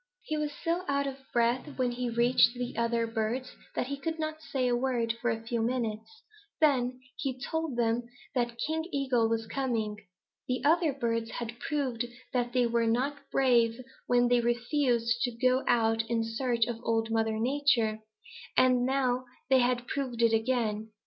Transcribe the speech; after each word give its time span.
"He 0.23 0.35
was 0.35 0.51
so 0.63 0.83
out 0.87 1.05
of 1.05 1.19
breath 1.31 1.77
when 1.77 1.91
he 1.91 2.09
reached 2.09 2.55
the 2.55 2.75
other 2.75 3.05
birds 3.05 3.55
that 3.75 3.85
he 3.85 3.97
couldn't 3.97 4.41
say 4.41 4.67
a 4.67 4.75
word 4.75 5.15
for 5.21 5.29
a 5.29 5.43
few 5.43 5.61
minutes. 5.61 6.23
Then 6.59 6.99
he 7.17 7.39
told 7.39 7.77
them 7.77 8.09
that 8.33 8.57
King 8.65 8.85
Eagle 8.91 9.29
was 9.29 9.45
coming. 9.45 9.97
The 10.47 10.63
other 10.63 10.91
birds 10.91 11.29
had 11.29 11.59
proved 11.59 12.05
that 12.33 12.51
they 12.51 12.65
were 12.65 12.87
not 12.87 13.19
brave 13.31 13.79
when 14.07 14.27
they 14.27 14.37
had 14.37 14.45
refused 14.45 15.21
to 15.21 15.31
go 15.37 15.63
out 15.67 16.01
in 16.09 16.23
search 16.23 16.65
of 16.65 16.79
Old 16.81 17.11
Mother 17.11 17.37
Nature, 17.37 17.99
and 18.57 18.87
now 18.87 19.25
they 19.51 19.61
proved 19.87 20.23
it 20.23 20.33
again. 20.33 20.89